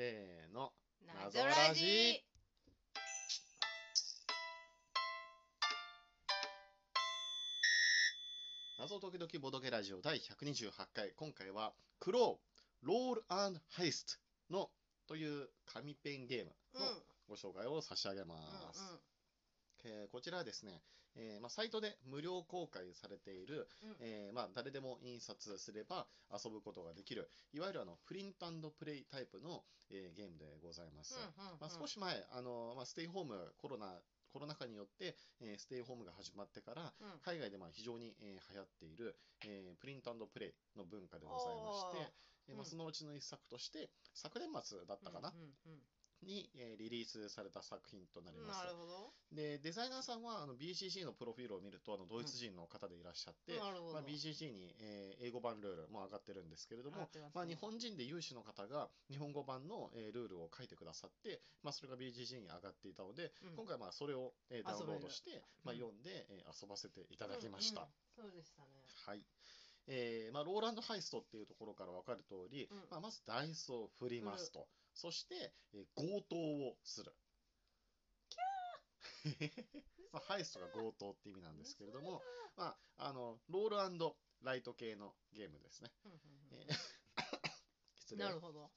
[0.00, 0.72] せーの。
[1.14, 2.24] 謎ラジ
[8.78, 11.12] 謎解きドキボドゲラジオ第128回。
[11.14, 14.18] 今回は、クロー、ロールハイス
[14.48, 14.70] トの
[15.06, 16.86] という紙ペンゲームうんの
[17.28, 18.36] ご紹介を差し上げま
[18.72, 18.80] す。
[19.84, 20.80] えーこちらはですね、
[21.16, 23.96] えーまあ、サイトで無料公開されている、うん。
[24.00, 31.14] えーまあ、誰でも印刷すれば遊ぶことができる、いわゆるあのプリントプレイタイプの、えーゲームでございます。
[31.60, 34.00] まあ、少し前、あのまあ、ステイホーム、コロナ
[34.32, 37.20] コロナ禍によって、えーステイホームが始まってから、うん。
[37.24, 39.16] 海外でまあ非常に、えー流行っている、
[39.46, 42.12] えープリントプレイの文化でございまして、
[42.48, 45.80] えーまあ、うんそのうちの一作として、昨年末だったかな、うんうん
[46.22, 48.66] に、えーリリースされた作品となりうんます
[49.32, 53.94] で、デザイナーさんはあの BCC のプロフィールを見ると、あのドイツ人の方でいらっしゃって、なるほど。
[53.94, 63.56] まあ、BCC に、えー英語版ルールも上がってるんですけれどもますね、まあ、日本人で有志の方が日本語版の、えールールを書いてくださって、まあ、それが BCC に上がっていたので、うん。
[63.56, 65.78] 今回まあそれを、えーダウンロード遊して、まあ、うん。
[65.78, 67.82] 読んで、えー遊ばせていただきました。
[67.82, 68.68] うんうんそうでしたね。
[69.06, 69.24] はい。
[69.86, 72.78] えーまあ、ローランドハイストっていうところから分かる通り、うん。
[72.90, 74.66] まあ、まずダイスを振りますと、
[75.00, 77.14] そして、えー強盗をする。
[80.12, 82.22] まあ、ハイストが強盗って意味なんですけれども、
[82.56, 83.76] まあ、あのロール
[84.42, 85.90] ライト系のゲームですね。
[87.96, 88.70] 失礼なるほど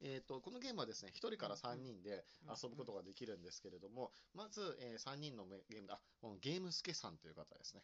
[0.00, 7.82] えー、とこのゲームはですね1人から3人でうん遊ぶことができるんですけれども、まず、え3人のメゲームで、あこのゲームスケさんという方ですね。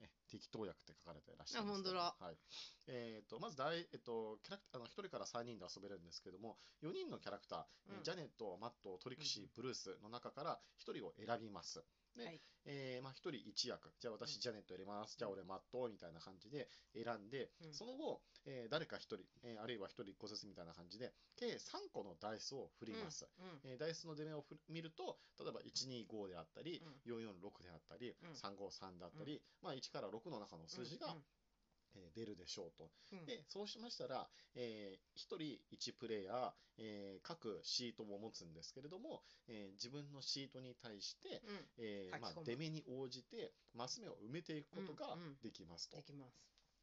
[0.00, 1.82] え適当役って書かれていらっしゃいます。
[1.82, 2.36] けどあ本はい。
[2.88, 8.02] えー、とまず大、えっとキャラクターあの1人から3人で遊べるんですけども、4人のキャラクターうん。
[8.02, 11.84] ジャネット、マット、トリクシー、ブルースの中から1人を選びます。
[12.20, 12.40] ではい。
[12.66, 14.40] えーまあ、1人1役、じゃあ私、うん。
[14.40, 17.74] ジャネット入れます、じゃあ俺、マットみたいな感じで選んで、うん。
[17.74, 23.26] その後、えー誰か1人、えーあるいは1人1個ずつみたいな感じで、計3個のダイスを振ります。
[23.38, 23.60] うん。
[23.64, 28.14] えーダイスの出目をふ見ると、例えば125であったり、446であったり、ん。
[28.34, 31.24] 353であったり、まあ、1から6の中の数字が、うん
[31.94, 32.90] えー出るでしょうと。
[33.12, 33.26] うん。
[33.26, 35.36] で、そうしましたら、え1人
[35.72, 41.68] 1プレイヤー、えー各シートを持つんですけれども、えー自分のシートに対して、うん。
[41.78, 45.36] えーまあ出目に応じてマス目を埋めていくことがうんうん。
[45.42, 45.96] できますと。
[45.96, 46.34] できます。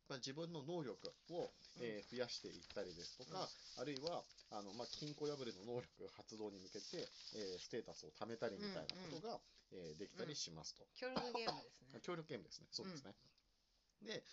[0.10, 1.52] まあ、自分の能力を、
[1.82, 9.40] えー増やしていったりですとか、あるいはあの、まあ、金庫破りの能力発動に向けて、えーステータスを貯めたりみたいなことが、
[9.74, 10.88] えーできたりしますと。
[10.96, 12.00] 協力ゲームですね。
[12.02, 12.68] 協力ゲームですね。
[12.72, 13.14] そうですね。
[14.04, 14.24] で、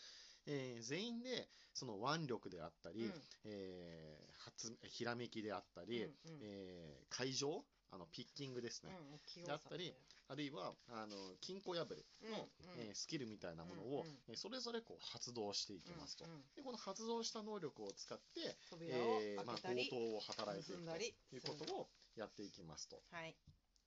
[0.47, 3.12] えー全員でその腕力であったり、うん。
[3.44, 6.38] えー発ひらめきであったり、うんうん。
[6.43, 8.91] えー会場あのピッキングですね、
[9.37, 9.94] うんであったり
[10.28, 12.88] あるいはあの金庫破りの、うんうん。
[12.88, 14.19] えースキルみたいなものを、うんうん。
[14.28, 16.25] えーそれぞれこう発動していきますと。
[16.25, 16.41] うんうん。
[16.56, 23.03] でこの発動した能力を使って、えーまあ、強盗を働いていくということをやっていきますと。
[23.11, 23.34] はい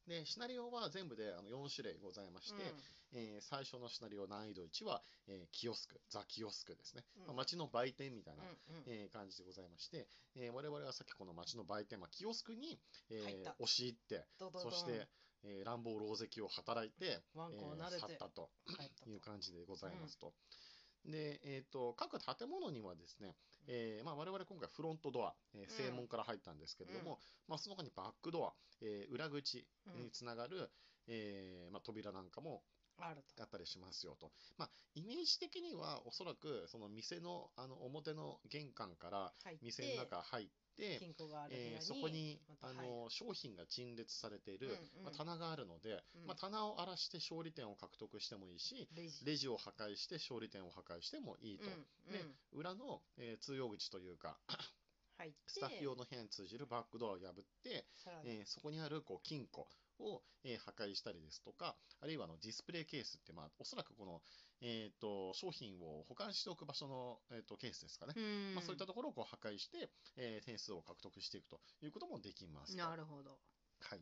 [0.08, 2.64] で、シナリオは全部であの4種類ございまして、
[3.14, 7.04] えー最初のシナリオ難易度1は、えーキオスク、ザ・キオスクですね。
[7.18, 7.28] うん。
[7.28, 8.84] まあ、街の売店みたいな、うんうん。
[8.88, 12.80] えー感じでございまして、えー我々はさっきこの街の売店、まあ、キオスクに、
[13.10, 14.26] えー押し入って、
[14.62, 15.08] そして、
[15.44, 19.10] えー乱暴狼藉を働いて、ワンコをえー去ったと帰ったと。
[19.10, 20.34] いう感じでございますと。
[21.06, 23.36] で、えー、と各建物にはですね、
[23.68, 30.70] えーまあ、我々今回フロントドア、えー正門から入ったんですけれども、まあ、その他にバックドア、えー裏口につながる、
[31.08, 32.64] えーまあ、扉なんかも
[33.00, 34.32] あったりしますよと。
[34.58, 44.70] まあ、イメージ的にはおそらくその店のあの表の玄関から店の中入って、えーそこにあの商品が陳列されている、
[45.04, 46.28] まあ、棚があるので、うん。
[46.28, 48.88] まあ、棚を荒らして勝利点を獲得してもいいし、
[49.26, 49.48] レジ。
[49.48, 51.66] を破壊して勝利点を破壊してもいいと。
[51.66, 52.60] うんでうん。
[52.60, 54.38] 裏の、えー通用口というか、
[55.48, 57.86] スタッフ用の部屋に通じるバックドアを破って、
[58.26, 59.68] えーそこにあるこう金庫
[60.00, 64.22] を、えー破壊したりですとか、あるいはあのディスプレイケースって、まあ、おそらくこの、
[64.62, 68.14] えー、と商品を保管しておく場所の、えー、とケースですかね。
[68.16, 72.78] うんまあ、そういったところをこう破壊して、えー点数を獲得していくということもできますと。
[72.78, 73.38] なるほど
[73.82, 74.02] はい。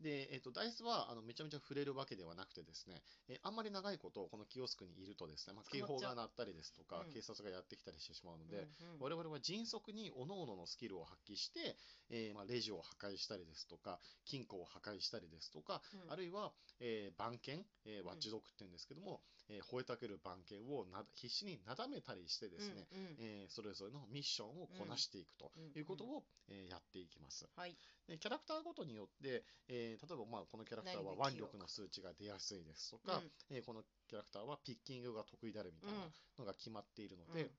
[0.00, 7.12] で、えっ、と、ダイスは、あの、めちゃめちゃ触れるわけではなくてですね、えーあんまり長いこと、このキオスクにいるとですね、まあ、警報が鳴ったりですとか、うん。
[7.12, 11.76] 警察がやってきたりしてしまうので、うんうん我々は迅速に各々のスキルを発揮して、
[12.10, 16.12] えーまあ、レジを破壊したりですとか、金庫を破壊したりですとか、うん。
[16.12, 23.16] あるいは、えー番犬、えーワッチドッグって言うんですけども、えー吠えたける番犬をな必死になだめたりしてですね、うんうん。
[23.18, 27.48] えーそれぞれのミッションをこなしていくとうんいうことを、えーやっていきます。
[27.56, 27.76] はい。
[28.08, 36.04] でキャラクターごとによって、えー例えばまあこのキャラクターは腕力の数値が出やすいですとか、えーこのキャラクターはピッキングが得意であるみたいな
[36.38, 37.50] のが決まっているので、うん。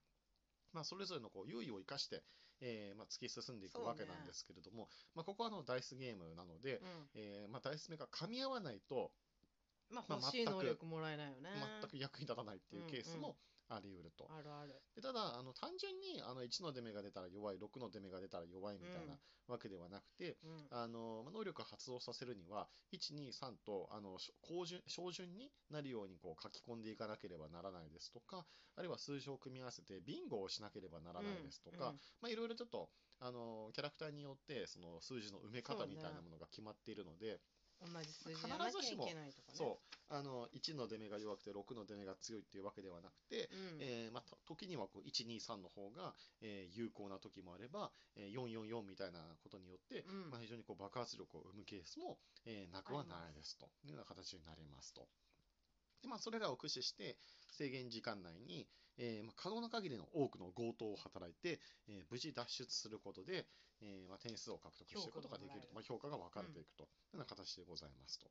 [0.72, 2.22] まあ、それぞれのこう優位を生かして、
[2.60, 7.08] えーまあ、突き進んでいくわけなんですけれども、まあ、ここはあのダイスゲームなので、うん。
[7.14, 9.10] えーまあ、ダイス目が噛み合わないと
[9.90, 11.50] まあまあ欲しい能力もらえないよね。
[11.82, 13.36] 全く役に立たないっていうケースも
[13.68, 14.28] あり得ると。
[14.30, 14.74] あるある。
[14.94, 19.18] でただあの単純にあの1の出目が出たら弱い6の出目が出たら弱いみたいな
[19.48, 20.66] わけではなくて、うん。
[20.70, 28.44] あのまあ能力を発動させるには123とあのし高順小順になるようにこう書き込んでいかなければならないですとか
[28.76, 32.00] あるいは数字を組み合わせてビンゴをしなければならないですとか、うん。
[32.20, 32.88] まあ、いろいろちょっと
[33.20, 37.40] あのキャラクターによってその数字の埋め方みたいなものが決まっているので、
[37.80, 39.58] 同じ数字じゃなきゃいけないとかね。
[39.58, 39.94] そう。
[40.10, 43.78] あの1の出目が弱くて6の出目が強いっていうわけではなくて、うん。
[43.80, 50.30] えーまあ、と時にはこう123の方が、えー有効な時もあれば、えー444みたいなことによって、うん。
[50.30, 53.66] まあ、非常にこう爆発力を生むケースも、えーなくはないですと。
[53.84, 55.08] いうような形になりますと。
[56.02, 57.16] でまあ、それらを駆使して
[57.50, 58.68] 制限時間内に、
[58.98, 63.46] えーまあ、可能な限りの多くの強盗を働いて、えー無事脱出することで、
[63.84, 68.30] えーまあ、点数を獲得していくことができると、まあ、評価が分かれていくというような形でございますと。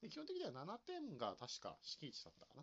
[0.00, 2.62] で基本的には7点が確か敷地だったかな。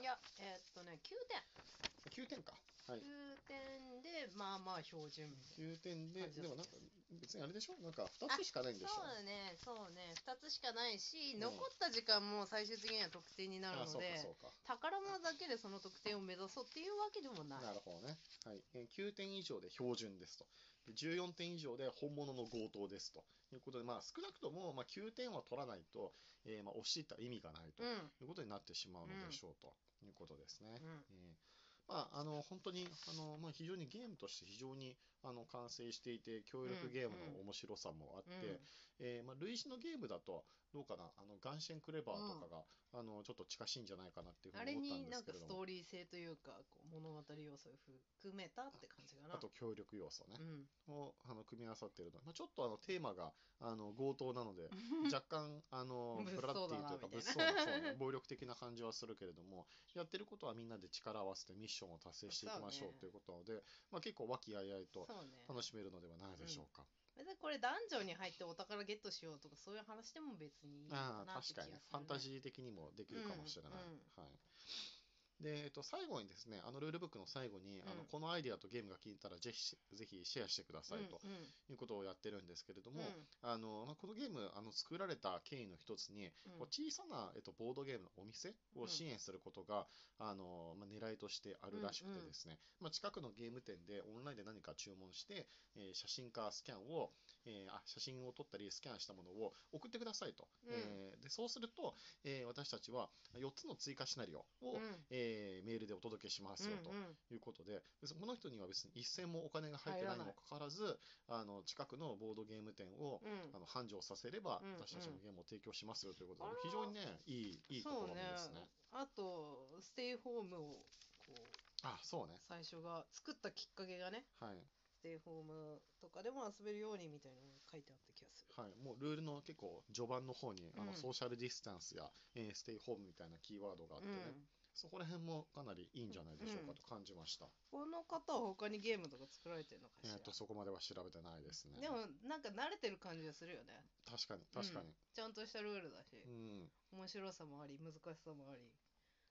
[0.00, 2.52] いやえーっとね9点9点か。
[2.88, 3.00] はい。
[3.00, 6.72] 9点でまあまあ標準みたいな9点で、でもなんか
[7.20, 7.76] 別にあれでしょ？
[7.84, 8.94] なんか2つしかないんでしょ？
[8.96, 14.24] そうだねそうね2つしかないし、うん残った時間も最終的には得点になるので。
[14.64, 18.16] 宝物だけでその得点を目指そうっていうわけでもないなるほどね。
[18.46, 18.64] はい。
[18.74, 20.46] えー9点以上で標準ですと。
[20.88, 23.24] 14点以上で本物の強盗ですと。
[23.52, 26.12] いうことで、まあ少なくともまあ9点は取らないと、
[26.44, 29.74] えーまあ押し入った意味がないということになってしまうのでしょうと
[30.04, 30.70] いうことですね。
[30.80, 31.50] うんえー
[31.90, 38.58] まあ、あの本当にあの、まあ、非常にゲームとして非常にあの完成していて協力ゲームの面白さもあって、うん。
[39.00, 42.62] えーまあ、類似のゲームだとどうかなあのガンシェンクレバーとかが、
[42.92, 45.54] あのちょっと近しいんじゃないかなっていうふうに思ったんになんかですけれども。
[45.54, 47.78] ストーリー性というかこう物語要素を
[48.22, 49.34] 含めたって感じかな。
[49.34, 50.36] あと協力要素ね。
[50.38, 50.94] う、ん。
[50.94, 52.18] をあの組み合わさっているの。
[52.18, 54.70] で、まあ、ちょっとあのテーマがあの強盗なので
[55.12, 65.06] 若干あの物騒ブラッディというか物騒なそう、ね、暴力的な感じはするけれどもやってることはみんなで力を合わせてミッションを達成していきましょうということなので、まあ、結構和気あいあいと
[65.48, 66.84] 楽しめるのではないでしょうか。
[67.16, 71.82] 別にこれダンジョンに入ってお宝ゲットしようとかそういう話でも別にいいのああなって確かに、気がするね。
[71.90, 73.72] ファンタジー的にもできるかもしれない。
[73.72, 74.00] うんうん。
[74.16, 74.99] はい
[75.40, 78.06] でえっと、最後にですね、あのルールブックの最後に、あのうん。
[78.06, 81.36] このアイデアとゲームが気に入ったらぜひぜひシェアしてくださいとうんうん。
[81.70, 83.08] いうことをやってるんですけれども、うん。
[83.40, 86.58] あのまあ、このゲームあの作られた経緯の一つに、うん。
[86.58, 89.86] こう小さな、えっと、ボードゲームのお店を支援することが、
[90.18, 95.46] あのまあ、狙いとしてあるらしくてですね、まあ、近くのゲーム店でオンラインで何か注文して、
[95.76, 97.10] えー写真かスキャンを、
[97.46, 100.72] えーあ写真を撮ったりスキャンしたものを送ってくださいと、うん。
[100.74, 101.94] えーでそうすると、
[102.24, 105.04] えー私たちは4つの追加シナリオを、うん。
[105.10, 106.90] えーメールでお届けしますよと。
[106.90, 107.16] うんうん。
[107.30, 110.98] いうことで、でそこの人には別に一銭もお金が入ってないにもかかわらず、
[111.28, 113.54] あの近くのボードゲーム店を、うん。
[113.54, 118.68] あの繁盛させれば、うん私たちのゲームを提供しますよということで、あら非常にね、いい、いいところですね。
[118.92, 122.34] あとステイホームをこうあ、そうね。
[122.48, 124.26] 最初が作ったきっかけがね。
[124.40, 124.58] はい。
[125.00, 128.52] ステイホームとかでも遊べるようにみたいなのが書いてあった気がする。
[128.52, 130.94] はい、もうルールの結構序盤の方に、あのうん。
[130.94, 132.04] ソーシャルディスタンスや、
[132.36, 134.36] えーステイホームみたいなキーワードがあってね、
[134.76, 137.48] そこら辺もかなりいいんじゃないでしょうかと感じました。
[137.72, 141.80] この方は他にゲームとか作られてるのかしら、えっ、と、そこまでは調べてないですね。
[141.80, 143.72] でもなんか慣れてる感じがするよね。
[144.04, 144.92] 確かに、確かに。
[145.16, 146.20] ちゃんとしたルールだし。
[146.20, 146.68] う、ん。
[146.92, 148.68] 面白さもあり難しさもあり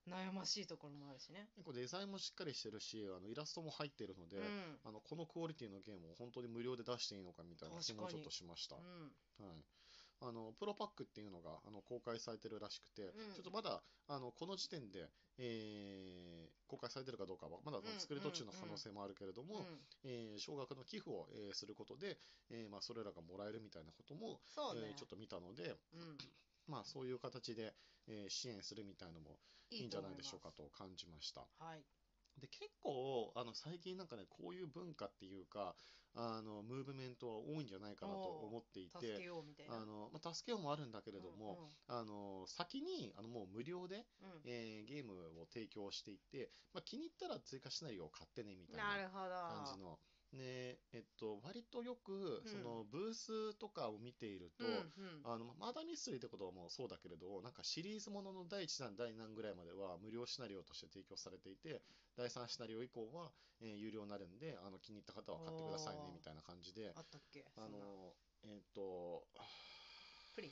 [0.09, 1.47] 悩ましいところもあるしね。
[1.55, 4.79] 結構デザインもしっかりしてるし、あのイラストも入っているので、うん。
[4.83, 8.75] あのこのクオリティのゲームを本当に無料で出していいのかみたいな気もちょっとしました。
[8.75, 9.45] うん。
[9.45, 9.63] はい、
[10.21, 13.33] あのプロパックっていうのがあの公開されてるらしくて、うん。
[13.33, 17.81] ちょっとまだあのこの時点で、えー公開されてるかどうかはまだん。
[17.97, 19.65] 作る途中の可能性もあるけれども、うん。
[20.03, 22.17] えー少額の寄付を、えーすることで、
[22.51, 24.37] えーまあ、それらがもらえるみたいなことも、ね。
[24.75, 26.17] えーちょっと見たので、うん
[26.69, 27.73] まあ、そういう形で、
[28.07, 31.41] えー支援するみたいのもいいんじゃないでしょうかとと感じました。
[31.41, 31.85] 思いますはい。
[32.39, 35.75] で結構あの最近なんかねこういう文化っていうか
[36.15, 39.75] あのムーブメントは多いんじゃないかなと思ってい助けてようみたいな。
[39.75, 44.29] あの、まあ、助けようもあるんだけれども、あの先にあのもう無料で、うん。
[44.29, 49.35] うんうんえーゲームを提供していって、まあ、気に入ったら追加シナリオを買ってねみたいななるほど。
[49.47, 49.99] 感じの。
[50.31, 55.21] ねえっと、割とよくそのブースとかを見ていると、うんうん。
[55.25, 61.81] あのマーダーミステリーってことはもうそうだけれど、なんかシリーズものの第1弾、第何ぐらいまでは無料シナリオとして提供されていて、
[62.15, 63.31] 第3シナリオ以降は、
[63.61, 67.43] えー有料になるんで、あの気に入った方は買ってくださいねおーみたいな感じで、あったっけ？
[67.57, 67.79] あそんな。
[67.79, 69.27] のえっと、
[70.35, 70.51] プリン。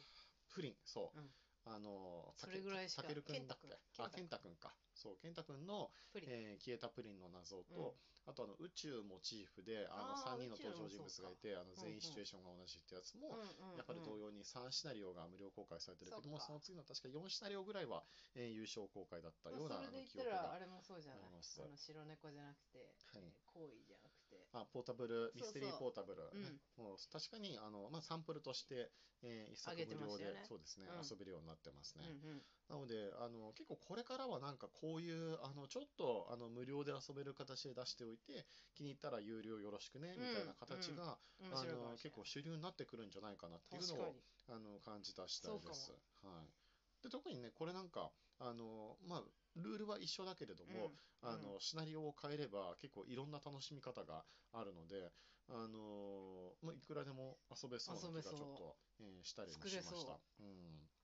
[0.54, 1.30] プリン、そう、うん。
[1.66, 3.70] あの、それぐらいしかたけるくんだっけ？
[4.00, 4.87] あ、健健太くんか。
[4.98, 13.30] そう、健太くんの、えー消えたプリンの謎と、あとあの宇宙モチーフであのあー3人の登場人物がいてあの全員シチュエーションが同じってやつも、
[13.78, 18.04] やっぱり同様に3シナリオが無料公開されてるけどもそっかその次の確か4シナリオぐらいは、
[18.36, 21.24] えー優勝公開だったようなあのそれで記憶が言ったらあれもそうじゃない？
[21.24, 21.62] あります。
[21.62, 22.78] あの白猫じゃなくて、
[23.14, 23.24] はい。
[23.24, 24.48] えー行為じゃなくて。
[24.54, 26.44] あポータブルミステリーポータブル、うん。
[26.44, 28.92] ねもう確かにあの、まあ、サンプルとして、
[29.24, 30.46] えー一作上げて無料で、ましたよね。
[30.48, 31.04] そうですね、うん。
[31.04, 32.46] 遊べるようになってますね、うんうん。
[32.70, 44.16] なのであの結構これからはなんかこういうあのちょっとあの無料で遊べる形で出しておいて気に入ったら有料よろしくねみたいな形が、面あ白いかもしれの結構主流になってくるんじゃないかなっていうのを
[44.50, 45.92] あの感じた次第です。
[46.22, 49.24] そはい、で特にねこれなんかあの、まあ、
[49.56, 51.30] ルールは一緒だけれども、うん。
[51.30, 55.12] あのシナリオを変えれば結構いろんな楽しみ方があるので、
[55.50, 60.14] あのまあ、いくらでも遊べそうな気がちょっと、えーしたりもしました。
[60.40, 60.44] う。
[60.44, 60.86] ん。
[60.86, 60.97] だ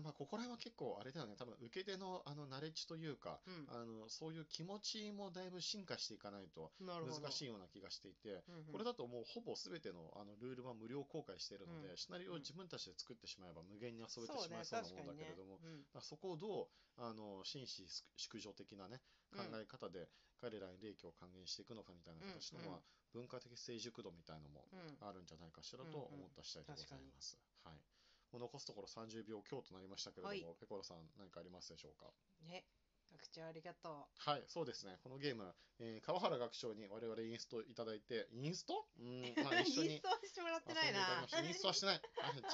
[0.00, 1.34] まあここら辺は結構あれだよね。
[1.36, 3.68] 多分受け手のあのナレッジというか、うん。
[3.68, 8.72] あのそういう気持ちもだいぶ進化していかないと難しいような気がしていて、うんうん。
[8.72, 11.96] これだともうほぼ全てのあのルールは無料公開しているので、うん。
[11.96, 17.84] シナリオを自分たちで作ってしまえば無限に遊べてそうねしまいそうなものだけれども、うんだからそこをどうあの紳士
[18.16, 19.00] 淑女的な、ね、
[19.32, 20.08] 考え方で
[20.40, 22.70] 彼らに利益を還元していくのかみたいな形の、うんうん。
[22.72, 22.80] まあ、
[23.12, 24.96] 文化的成熟度みたいのもうん。
[25.06, 27.36] あるんじゃないかしらと思った次第でございます。
[27.64, 28.01] はい
[28.32, 30.56] もう残すところ30秒強となりましたけれども、はい。
[30.58, 32.10] ペコロさん何かありますでしょうか？
[32.46, 32.64] ね
[33.12, 34.98] 学長ありがとはい、そうですね。
[35.02, 38.86] このゲーム、えー川原学長に我々インストいただいて、インスト？
[38.98, 39.92] うん、まあう 一緒に。
[39.92, 41.28] インストはしてもらってないな。
[41.44, 41.96] インストはしてない。
[41.96, 42.02] はい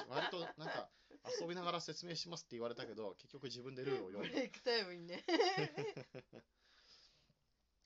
[0.09, 0.89] 割となんか
[1.39, 5.23] 遊びながら説明しますって言われたけど、結局自分でルールをブ読んレイ クタイムにね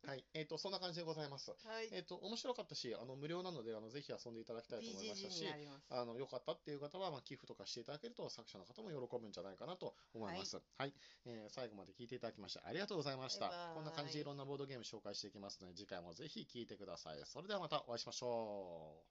[0.03, 0.23] で。
[0.43, 1.51] っ、と、そんな感じでございます。
[1.51, 5.47] はいえっ、と、面白かったし、あの無料なので、あのぜひ遊んでいただきたいと思いましたし
[5.89, 10.62] あの良かったっていう方は、まあ、寄付とかしていただけると作者の方も喜ぶんじゃないかなと思います。
[10.77, 10.93] はい、
[11.25, 13.71] えー最後まで聞いていただきましてありがとうございました。
[13.75, 17.21] こんな感じでいろんなボードゲーム紹介していきますので、次回もぜひ聞いてください。
[17.25, 19.01] それではまたお会いしましょう。